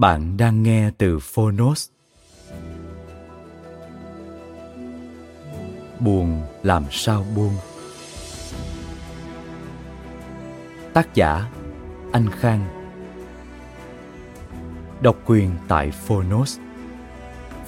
[0.00, 1.88] Bạn đang nghe từ Phonos.
[5.98, 7.52] Buồn làm sao buông?
[10.92, 11.50] Tác giả,
[12.12, 12.68] Anh Khang
[15.00, 16.58] Độc quyền tại Phonos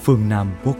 [0.03, 0.77] Phương Nam Book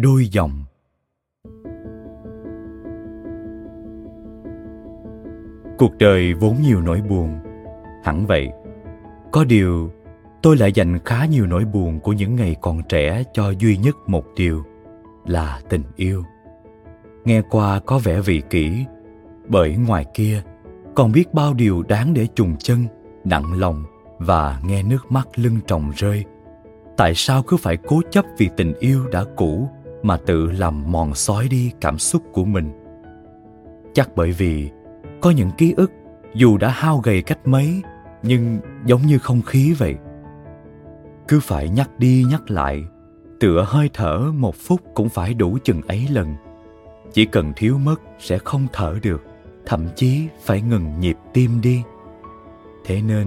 [0.00, 0.64] đôi dòng.
[5.78, 7.38] Cuộc đời vốn nhiều nỗi buồn.
[8.04, 8.48] Hẳn vậy,
[9.32, 9.90] có điều
[10.42, 13.96] tôi lại dành khá nhiều nỗi buồn của những ngày còn trẻ cho duy nhất
[14.06, 14.64] một điều
[15.26, 16.24] là tình yêu.
[17.24, 18.84] Nghe qua có vẻ vị kỷ,
[19.48, 20.42] bởi ngoài kia
[20.94, 22.86] còn biết bao điều đáng để trùng chân,
[23.24, 23.84] nặng lòng
[24.18, 26.24] và nghe nước mắt lưng tròng rơi.
[26.96, 29.68] Tại sao cứ phải cố chấp vì tình yêu đã cũ?
[30.02, 32.72] Mà tự làm mòn sói đi cảm xúc của mình.
[33.94, 34.70] Chắc bởi vì
[35.20, 35.92] có những ký ức
[36.34, 37.82] dù đã hao gầy cách mấy
[38.22, 39.96] nhưng giống như không khí vậy.
[41.28, 42.84] Cứ phải nhắc đi nhắc lại,
[43.40, 46.34] tựa hơi thở một phút cũng phải đủ chừng ấy lần.
[47.12, 49.22] Chỉ cần thiếu mất sẽ không thở được,
[49.66, 51.82] thậm chí phải ngừng nhịp tim đi.
[52.84, 53.26] Thế nên,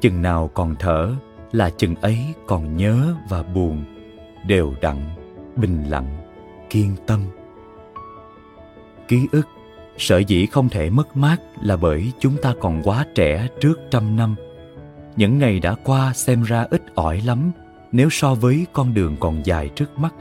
[0.00, 1.14] chừng nào còn thở
[1.52, 3.84] là chừng ấy còn nhớ và buồn,
[4.46, 4.96] đều đặn
[5.60, 6.16] bình lặng,
[6.70, 7.20] kiên tâm.
[9.08, 9.46] Ký ức
[9.98, 14.16] sở dĩ không thể mất mát là bởi chúng ta còn quá trẻ trước trăm
[14.16, 14.34] năm.
[15.16, 17.52] Những ngày đã qua xem ra ít ỏi lắm
[17.92, 20.14] nếu so với con đường còn dài trước mắt.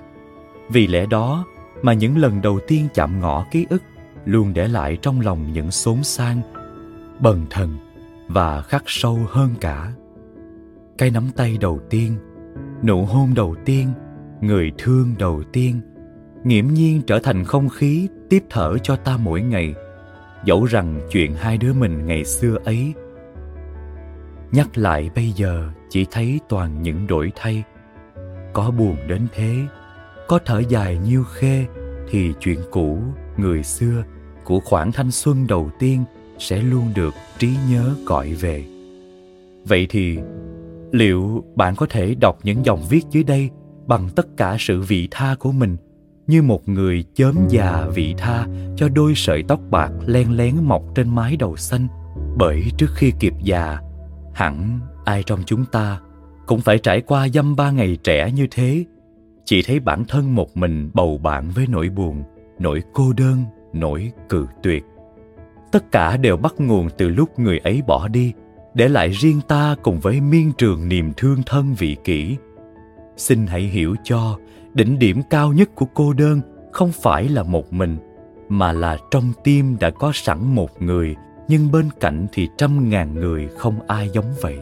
[0.70, 1.46] Vì lẽ đó
[1.82, 3.84] mà những lần đầu tiên chạm ngõ ký ức
[4.26, 6.42] luôn để lại trong lòng những xốn sang
[7.20, 7.78] bần thần
[8.28, 9.92] và khắc sâu hơn cả.
[10.98, 12.18] Cái nắm tay đầu tiên,
[12.84, 13.88] nụ hôn đầu tiên
[14.42, 15.82] người thương đầu tiên.
[16.44, 19.76] Nghiễm nhiên trở thành không khí tiếp thở cho ta mỗi ngày,
[20.46, 22.94] dẫu rằng chuyện hai đứa mình ngày xưa ấy.
[24.52, 27.64] Nhắc lại bây giờ, chỉ thấy toàn những đổi thay.
[28.54, 29.56] Có buồn đến thế,
[30.28, 31.66] có thở dài nhiêu khê
[32.10, 33.00] thì chuyện cũ,
[33.38, 34.04] người xưa,
[34.44, 36.04] của khoảng thanh xuân đầu tiên
[36.40, 38.66] sẽ luôn được trí nhớ gọi về.
[39.68, 40.18] Vậy thì,
[40.92, 43.50] liệu bạn có thể đọc những dòng viết dưới đây?
[43.90, 45.78] Bằng tất cả sự vị tha của mình,
[46.28, 50.84] như một người chớm già vị tha cho đôi sợi tóc bạc len lén mọc
[50.96, 51.88] trên mái đầu xanh.
[52.38, 53.80] Bởi trước khi kịp già,
[54.34, 56.00] hẳn ai trong chúng ta
[56.46, 58.86] cũng phải trải qua dăm ba ngày trẻ như thế.
[59.46, 62.24] Chỉ thấy bản thân một mình bầu bạn với nỗi buồn,
[62.60, 63.44] nỗi cô đơn,
[63.74, 64.84] nỗi cự tuyệt.
[65.72, 68.34] Tất cả đều bắt nguồn từ lúc người ấy bỏ đi,
[68.74, 72.38] để lại riêng ta cùng với miên trường niềm thương thân vị kỷ
[73.20, 74.38] xin hãy hiểu cho,
[74.74, 77.98] đỉnh điểm cao nhất của cô đơn không phải là một mình,
[78.50, 81.16] mà là trong tim đã có sẵn một người,
[81.48, 84.60] nhưng bên cạnh thì trăm ngàn người không ai giống vậy.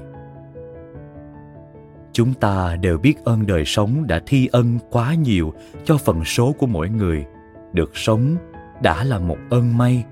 [2.13, 5.54] Chúng ta đều biết ơn đời sống đã thi ân quá nhiều
[5.86, 7.25] cho phần số của mỗi người.
[7.74, 8.36] Được sống
[8.81, 10.04] đã là một ơn may,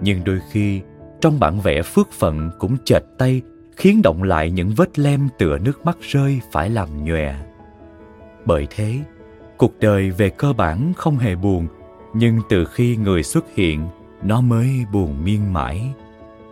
[0.00, 0.80] nhưng đôi khi
[1.20, 3.42] trong bản vẽ phước phận cũng chệch tay,
[3.76, 7.34] khiến động lại những vết lem tựa nước mắt rơi phải làm nhòe
[8.44, 8.98] bởi thế,
[9.56, 11.66] cuộc đời về cơ bản không hề buồn,
[12.14, 13.88] nhưng từ khi người xuất hiện,
[14.22, 15.92] nó mới buồn miên mãi.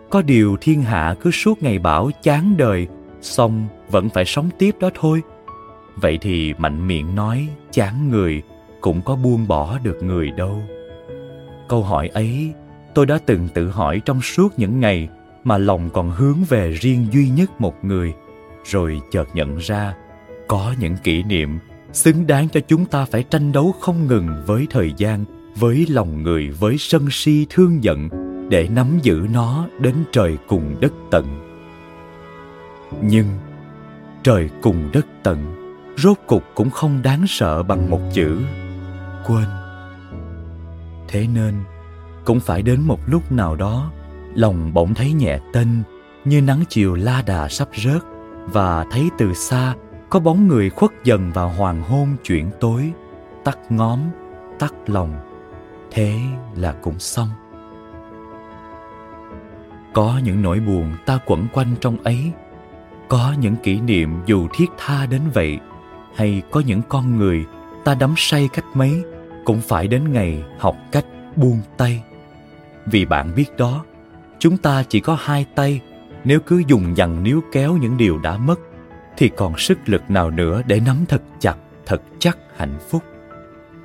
[0.09, 2.87] Có điều thiên hạ cứ suốt ngày bảo chán đời,
[3.21, 5.21] xong vẫn phải sống tiếp đó thôi.
[5.95, 8.41] Vậy thì mạnh miệng nói chán người
[8.81, 10.61] cũng có buông bỏ được người đâu.
[11.69, 12.53] Câu hỏi ấy,
[12.95, 15.09] tôi đã từng tự hỏi trong suốt những ngày
[15.43, 18.13] mà lòng còn hướng về riêng duy nhất một người,
[18.65, 19.93] rồi chợt nhận ra
[20.47, 21.59] có những kỷ niệm
[21.93, 26.23] xứng đáng cho chúng ta phải tranh đấu không ngừng với thời gian, với lòng
[26.23, 28.09] người, với sân si thương giận,
[28.49, 31.25] để nắm giữ nó đến trời cùng đất tận.
[33.01, 33.25] Nhưng,
[34.23, 35.55] trời cùng đất tận,
[35.97, 38.41] rốt cục cũng không đáng sợ bằng một chữ.
[39.27, 39.45] Quên.
[41.07, 41.53] Thế nên,
[42.25, 43.91] cũng phải đến một lúc nào đó,
[44.35, 45.67] lòng bỗng thấy nhẹ tênh
[46.25, 48.01] như nắng chiều la đà sắp rớt
[48.45, 49.75] và thấy từ xa
[50.11, 52.91] có bóng người khuất dần vào hoàng hôn chuyển tối,
[53.43, 53.99] tắt ngóm,
[54.59, 55.13] tắt lòng,
[55.91, 56.15] thế
[56.55, 57.29] là cũng xong.
[59.93, 62.31] Có những nỗi buồn ta quẩn quanh trong ấy,
[63.07, 65.59] có những kỷ niệm dù thiết tha đến vậy,
[66.15, 67.45] hay có những con người
[67.83, 69.03] ta đắm say cách mấy
[69.45, 71.05] cũng phải đến ngày học cách
[71.35, 72.03] buông tay.
[72.85, 73.85] Vì bạn biết đó,
[74.39, 75.81] chúng ta chỉ có hai tay,
[76.23, 78.59] nếu cứ dùng dằn níu kéo những điều đã mất
[79.21, 83.03] thì còn sức lực nào nữa để nắm thật chặt, thật chắc hạnh phúc?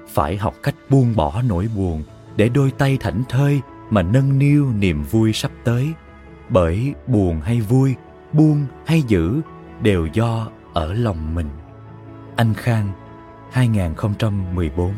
[0.09, 2.03] Phải học cách buông bỏ nỗi buồn
[2.37, 3.61] để đôi tay thảnh thơi
[3.91, 5.93] mà nâng niu niềm vui sắp tới.
[6.49, 7.95] Bởi buồn hay vui,
[8.33, 9.41] buông hay giữ
[9.83, 11.49] đều do ở lòng mình.
[12.37, 12.93] Anh khang
[13.53, 14.95] 2014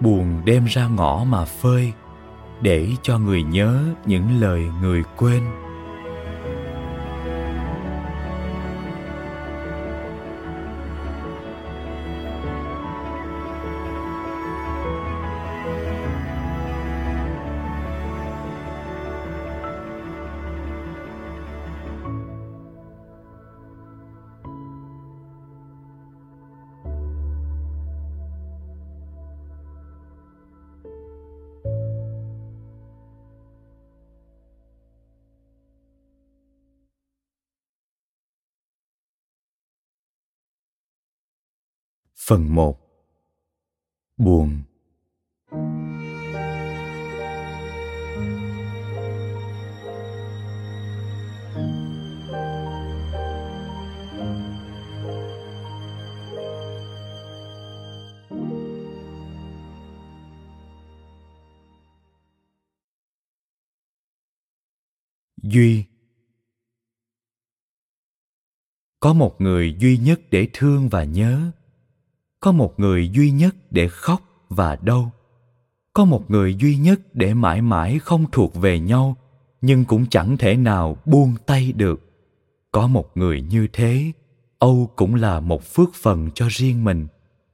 [0.00, 1.92] buồn đem ra ngõ mà phơi
[2.60, 5.42] để cho người nhớ những lời người quên.
[42.26, 42.78] Phần 1
[44.16, 44.62] Buồn.
[65.42, 65.84] Duy.
[69.00, 71.52] Có một người duy nhất để thương và nhớ
[72.44, 75.10] có một người duy nhất để khóc và đau.
[75.92, 79.16] Có một người duy nhất để mãi mãi không thuộc về nhau,
[79.60, 82.00] nhưng cũng chẳng thể nào buông tay được.
[82.72, 84.12] Có một người như thế,
[84.58, 87.06] âu cũng là một phước phần cho riêng mình.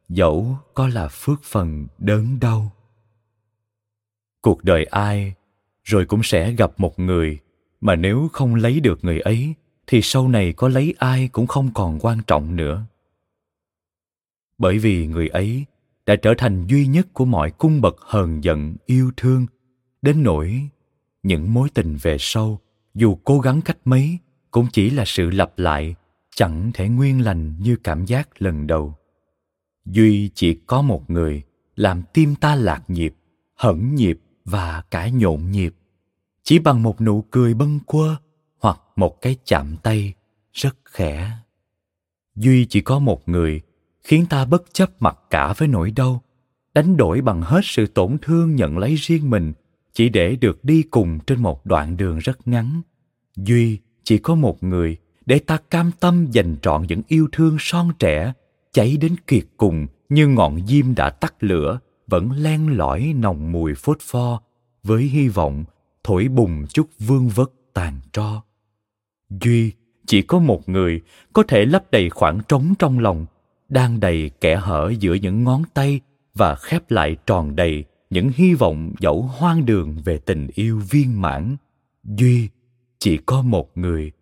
[0.08, 2.72] Dẫu có là phước phần đớn đau.
[4.42, 5.34] Cuộc đời ai,
[5.84, 7.38] rồi cũng sẽ gặp một người,
[7.80, 9.54] mà nếu không lấy được người ấy,
[9.86, 12.86] thì sau này có lấy ai cũng không còn quan trọng nữa
[14.60, 15.64] bởi vì người ấy
[16.06, 19.46] đã trở thành duy nhất của mọi cung bậc hờn giận, yêu thương,
[20.02, 20.68] đến nỗi
[21.22, 22.60] những mối tình về sau,
[22.94, 24.18] dù cố gắng cách mấy,
[24.50, 25.94] cũng chỉ là sự lặp lại,
[26.36, 28.94] chẳng thể nguyên lành như cảm giác lần đầu.
[29.84, 31.42] Duy chỉ có một người
[31.76, 33.14] làm tim ta lạc nhịp
[33.60, 35.74] hẫn nhịp và cả nhộn nhịp.
[36.42, 38.16] Chỉ bằng một nụ cười bâng quơ
[38.58, 40.14] hoặc một cái chạm tay
[40.52, 41.30] rất khẽ.
[42.34, 43.60] Duy chỉ có một người
[44.02, 46.22] khiến ta bất chấp mặc cả với nỗi đau,
[46.74, 49.52] đánh đổi bằng hết sự tổn thương nhận lấy riêng mình,
[49.92, 52.82] chỉ để được đi cùng trên một đoạn đường rất ngắn.
[53.36, 57.92] Duy chỉ có một người để ta cam tâm dành trọn những yêu thương son
[57.98, 58.32] trẻ
[58.72, 63.74] cháy đến kiệt cùng như ngọn diêm đã tắt lửa, vẫn len lỏi nồng mùi
[63.74, 64.42] phốt pho
[64.82, 65.64] với hy vọng
[66.04, 68.42] thổi bùng chút vương vất tàn tro.
[69.30, 69.72] Duy
[70.06, 71.00] chỉ có một người
[71.32, 73.26] có thể lấp đầy khoảng trống trong lòng
[73.70, 76.00] đang đầy kẻ hở giữa những ngón tay
[76.34, 81.20] và khép lại tròn đầy những hy vọng dẫu hoang đường về tình yêu viên
[81.20, 81.56] mãn.
[82.04, 82.48] Duy,
[82.98, 84.12] chỉ có một người,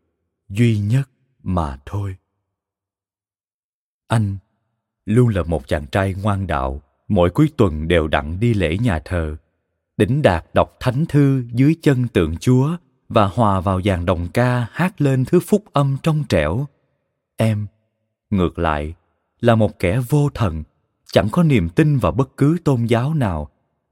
[0.49, 1.11] duy nhất
[1.43, 2.17] mà thôi.
[4.09, 4.37] Anh
[5.05, 8.99] luôn là một chàng trai ngoan đạo, mỗi cuối tuần đều đặn đi lễ nhà
[9.05, 9.37] thờ,
[9.97, 12.76] đỉnh đạt đọc thánh thư dưới chân tượng chúa
[13.09, 16.67] và hòa vào dàn đồng ca hát lên thứ phúc âm trong trẻo.
[17.37, 17.67] Em,
[18.31, 18.95] ngược lại
[19.40, 20.62] là một kẻ vô thần,
[21.12, 23.49] chẳng có niềm tin vào bất cứ tôn giáo nào,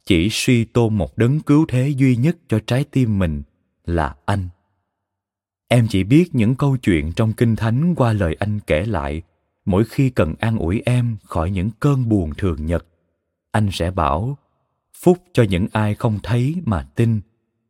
[0.06, 3.42] chỉ suy tôn một đấng cứu thế duy nhất cho trái tim mình
[3.84, 4.48] là anh.
[5.68, 9.22] Em chỉ biết những câu chuyện trong kinh thánh qua lời anh kể lại,
[9.64, 12.86] mỗi khi cần an ủi em khỏi những cơn buồn thường nhật,
[13.50, 14.38] anh sẽ bảo,
[14.94, 17.20] phúc cho những ai không thấy mà tin.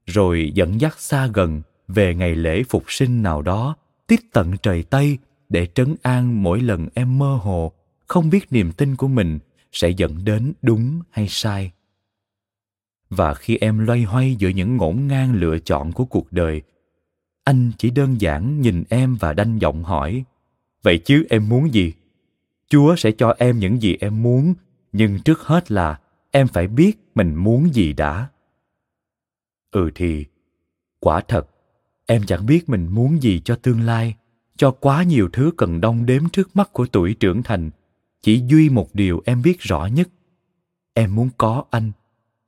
[0.06, 4.82] Rồi dẫn dắt xa gần về ngày lễ phục sinh nào đó tít tận trời
[4.82, 7.72] tây để trấn an mỗi lần em mơ hồ,
[8.06, 9.38] không biết niềm tin của mình
[9.72, 11.72] sẽ dẫn đến đúng hay sai.
[13.10, 16.62] Và khi em loay hoay giữa những ngổn ngang lựa chọn của cuộc đời,
[17.44, 20.24] anh chỉ đơn giản nhìn em và đanh giọng hỏi,
[20.82, 21.92] vậy chứ em muốn gì?
[22.68, 24.54] Chúa sẽ cho em những gì em muốn,
[24.92, 26.00] nhưng trước hết là
[26.30, 28.28] em phải biết mình muốn gì đã.
[29.70, 30.24] Ừ thì,
[31.00, 31.46] quả thật,
[32.06, 34.16] em chẳng biết mình muốn gì cho tương lai
[34.56, 37.70] cho quá nhiều thứ cần đong đếm trước mắt của tuổi trưởng thành,
[38.22, 40.08] chỉ duy một điều em biết rõ nhất.
[40.94, 41.92] Em muốn có anh,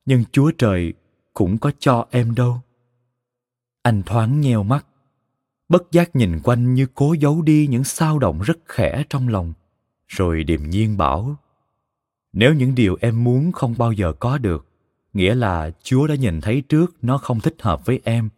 [0.05, 0.93] nhưng chúa trời
[1.33, 2.61] cũng có cho em đâu.
[3.83, 4.85] Anh thoáng nheo mắt,
[5.69, 9.53] bất giác nhìn quanh như cố giấu đi những sao động rất khẽ trong lòng,
[10.07, 11.37] rồi điềm nhiên bảo,
[12.33, 14.65] nếu những điều em muốn không bao giờ có được,
[15.13, 18.29] nghĩa là chúa đã nhìn thấy trước nó không thích hợp với em.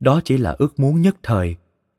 [0.00, 1.56] Đó chỉ là ước muốn nhất thời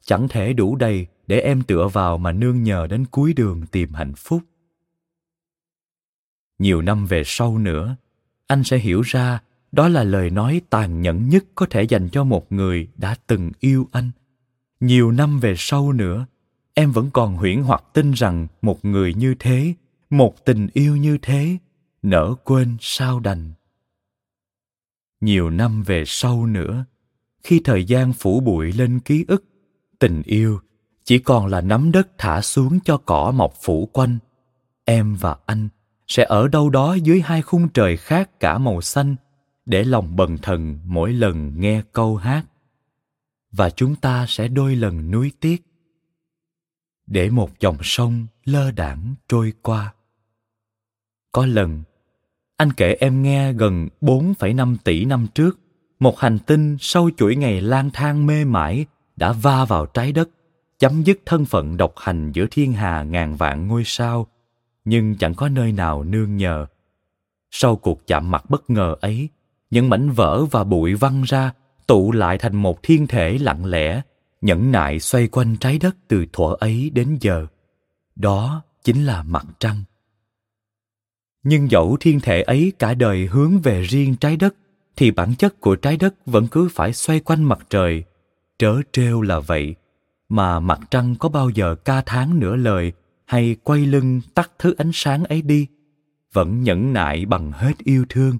[0.09, 3.93] chẳng thể đủ đầy để em tựa vào mà nương nhờ đến cuối đường tìm
[3.93, 4.41] hạnh phúc.
[6.59, 7.95] Nhiều năm về sau nữa,
[8.47, 12.23] anh sẽ hiểu ra đó là lời nói tàn nhẫn nhất có thể dành cho
[12.23, 14.11] một người đã từng yêu anh.
[14.79, 16.25] Nhiều năm về sau nữa,
[16.73, 19.73] em vẫn còn huyễn hoặc tin rằng một người như thế,
[20.09, 21.57] một tình yêu như thế,
[22.01, 23.51] nỡ quên sao đành.
[25.21, 26.85] Nhiều năm về sau nữa,
[27.43, 29.43] khi thời gian phủ bụi lên ký ức
[29.99, 30.59] tình yêu
[31.03, 34.17] chỉ còn là nắm đất thả xuống cho cỏ mọc phủ quanh.
[34.85, 35.69] Em và anh
[36.07, 39.15] sẽ ở đâu đó dưới hai khung trời khác cả màu xanh
[39.65, 42.45] để lòng bần thần mỗi lần nghe câu hát.
[43.51, 45.63] Và chúng ta sẽ đôi lần nuối tiếc.
[47.07, 49.93] Để một dòng sông lơ đãng trôi qua.
[51.31, 51.83] Có lần
[52.57, 55.59] anh kể em nghe gần 4,5 tỷ năm trước,
[55.99, 58.85] một hành tinh sau chuỗi ngày lang thang mê mải
[59.19, 60.29] đã va vào trái đất,
[60.79, 64.27] chấm dứt thân phận độc hành giữa thiên hà ngàn vạn ngôi sao,
[64.85, 66.65] nhưng chẳng có nơi nào nương nhờ.
[67.51, 69.29] Sau cuộc chạm mặt bất ngờ ấy,
[69.69, 71.53] những mảnh vỡ và bụi văng ra
[71.87, 74.01] tụ lại thành một thiên thể lặng lẽ,
[74.41, 77.47] nhẫn nại xoay quanh trái đất từ thuở ấy đến giờ.
[78.15, 79.83] Đó chính là mặt trăng
[81.43, 84.55] nhưng dẫu thiên thể ấy cả đời hướng về riêng trái đất
[84.95, 88.03] thì bản chất của trái đất vẫn cứ phải xoay quanh mặt trời
[88.59, 89.75] trớ trêu là vậy,
[90.29, 92.91] mà mặt trăng có bao giờ ca tháng nửa lời
[93.25, 95.67] hay quay lưng tắt thứ ánh sáng ấy đi?
[96.33, 98.37] Vẫn nhẫn nại bằng hết yêu thương.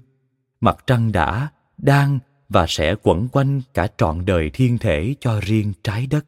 [0.60, 1.48] Mặt trăng đã,
[1.78, 6.26] đang và sẽ quẩn quanh cả trọn đời thiên thể cho riêng trái đất.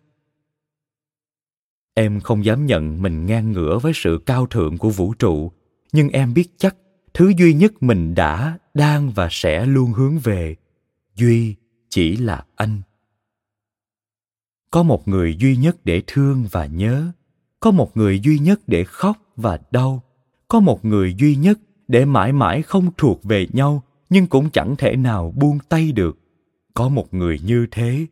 [1.94, 5.52] Em không dám nhận mình ngang ngửa với sự cao thượng của vũ trụ,
[5.92, 6.76] nhưng em biết chắc
[7.14, 10.56] thứ duy nhất mình đã, đang và sẽ luôn hướng về.
[11.16, 11.54] Duy
[11.88, 12.82] chỉ là anh
[14.73, 17.12] có một người duy nhất để thương và nhớ.
[17.61, 20.02] Có một người duy nhất để khóc và đau.
[20.49, 24.76] Có một người duy nhất để mãi mãi không thuộc về nhau, nhưng cũng chẳng
[24.76, 26.19] thể nào buông tay được.
[26.75, 28.07] Có một người như thế,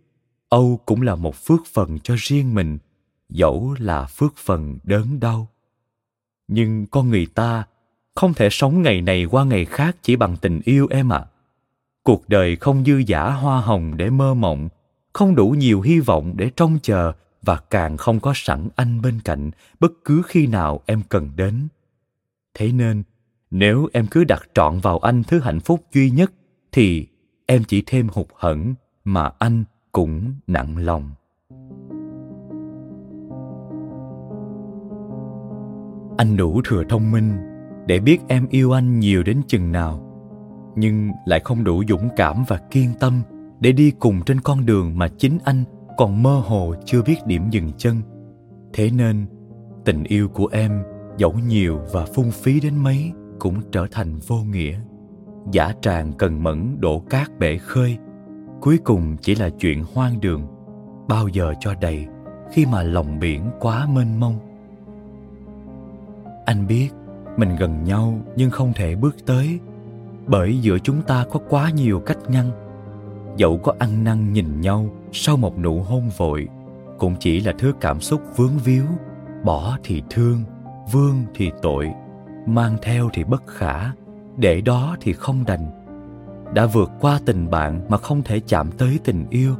[0.49, 2.79] âu cũng là một phước phần cho riêng mình.
[3.29, 5.49] Dẫu là phước phần đớn đau.
[6.49, 7.65] Nhưng con người ta
[8.15, 11.19] không thể sống ngày này qua ngày khác chỉ bằng tình yêu em ạ.
[11.19, 11.31] À.
[12.03, 14.69] cuộc đời không dư giả hoa hồng để mơ mộng
[15.13, 17.13] không đủ nhiều hy vọng để trông chờ
[17.43, 19.51] và càng không có sẵn anh bên cạnh
[19.81, 21.69] bất cứ khi nào em cần đến.
[22.55, 23.03] Thế nên,
[23.51, 26.33] nếu em cứ đặt trọn vào anh thứ hạnh phúc duy nhất,
[26.73, 27.07] thì
[27.47, 28.75] em chỉ thêm hụt hẫng
[29.05, 31.11] mà anh cũng nặng lòng.
[36.17, 37.37] Anh đủ thừa thông minh
[37.87, 40.07] để biết em yêu anh nhiều đến chừng nào,
[40.77, 43.23] nhưng lại không đủ dũng cảm và kiên tâm
[43.61, 45.65] để đi cùng trên con đường mà chính anh
[45.97, 47.97] còn mơ hồ chưa biết điểm dừng chân.
[48.73, 49.27] Thế nên,
[49.85, 50.83] tình yêu của em,
[51.17, 54.81] dẫu nhiều và phung phí đến mấy, cũng trở thành vô nghĩa.
[55.53, 57.99] Giả tràng cần mẫn đổ cát bể khơi,
[58.61, 60.47] cuối cùng chỉ là chuyện hoang đường,
[61.09, 62.07] bao giờ cho đầy
[62.53, 64.39] khi mà lòng biển quá mênh mông.
[66.45, 66.89] Anh biết,
[67.37, 69.61] mình gần nhau nhưng không thể bước tới,
[70.27, 72.70] bởi giữa chúng ta có quá nhiều cách ngăn
[73.37, 76.49] dẫu có ăn năn nhìn nhau sau một nụ hôn vội,
[76.99, 78.85] cũng chỉ là thứ cảm xúc vướng víu.
[79.45, 80.45] Bỏ thì thương,
[80.93, 81.91] vương thì tội,
[82.47, 83.91] mang theo thì bất khả,
[84.37, 85.71] để đó thì không đành.
[86.55, 89.55] Đã vượt qua tình bạn mà không thể chạm tới tình yêu,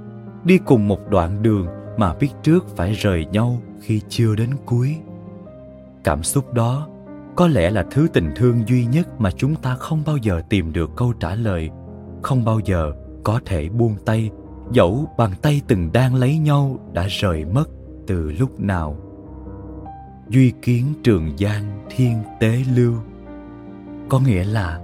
[0.45, 4.97] đi cùng một đoạn đường mà biết trước phải rời nhau khi chưa đến cuối.
[6.05, 6.89] Cảm xúc đó
[7.37, 10.73] có lẽ là thứ tình thương duy nhất mà chúng ta không bao giờ tìm
[10.73, 11.71] được câu trả lời,
[12.23, 12.93] không bao giờ
[13.25, 14.31] có thể buông tay,
[14.73, 17.65] dẫu bàn tay từng đang lấy nhau đã rời mất
[18.07, 18.97] từ lúc nào.
[20.29, 22.95] Duy kiến trường giang thiên tế lưu.
[24.09, 24.81] Có nghĩa là,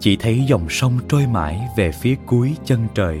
[0.00, 3.20] chỉ thấy dòng sông trôi mãi về phía cuối chân trời.